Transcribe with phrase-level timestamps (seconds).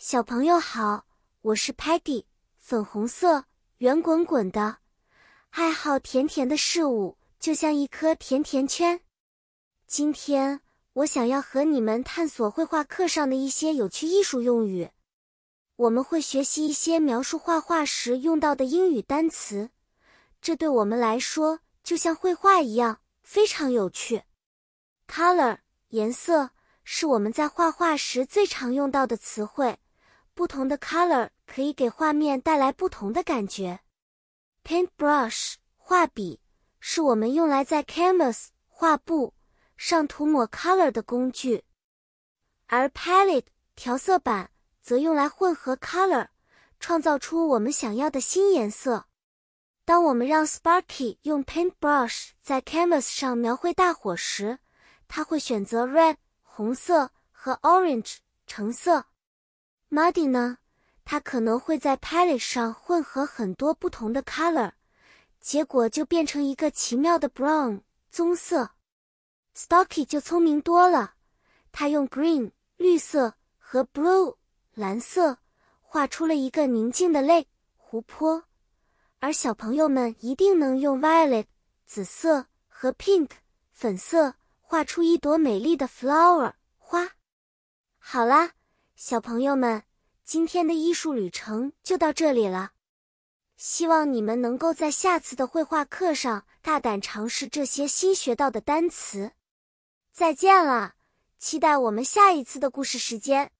[0.00, 1.06] 小朋友好，
[1.40, 2.24] 我是 Patty，
[2.56, 3.46] 粉红色，
[3.78, 4.78] 圆滚滚的，
[5.50, 9.00] 爱好甜甜的事物，就像一颗甜甜圈。
[9.88, 10.60] 今天
[10.92, 14.88] 我想要和你们探索绘画课上的一些有趣艺术用语。
[15.74, 19.70] 我们会学习一些描述画画时用到的英语单词，
[20.40, 24.22] 这对我们来说就像绘画一样，非常有趣。
[25.08, 25.58] Color
[25.88, 26.50] 颜色
[26.84, 29.76] 是我们在画画时最常用到的词汇。
[30.38, 33.80] 不同的 color 可以给画面带来不同的感觉。
[34.62, 36.40] Paintbrush 画笔
[36.78, 39.34] 是我们用来在 canvas 画布
[39.76, 41.64] 上涂抹 color 的工具，
[42.66, 46.28] 而 palette 调色板则用来混合 color，
[46.78, 49.06] 创造出我们想要的新颜色。
[49.84, 54.60] 当我们让 Sparky 用 paintbrush 在 canvas 上描绘大火时，
[55.08, 59.06] 他会选择 red 红色和 orange 橙色。
[59.90, 60.58] Muddy 呢？
[61.04, 64.72] 它可能会在 palette 上混合很多不同的 color，
[65.40, 68.72] 结果就变成一个奇妙的 brown 棕色。
[69.56, 71.14] Stocky 就聪明多了，
[71.72, 74.36] 他用 green 绿色和 blue
[74.74, 75.38] 蓝色
[75.80, 78.44] 画出了一个宁静的 lake 湖泊，
[79.20, 81.46] 而小朋友们一定能用 violet
[81.86, 83.30] 紫色和 pink
[83.72, 87.12] 粉色画出一朵美丽的 flower 花。
[87.98, 88.52] 好啦。
[89.00, 89.84] 小朋友们，
[90.24, 92.72] 今天的艺术旅程就到这里了。
[93.56, 99.30] 希望你们能够在下次的绘画课上大胆尝试这些新学到的单词。
[100.10, 100.94] 再见了，
[101.38, 103.52] 期待我们下一次的故事时间。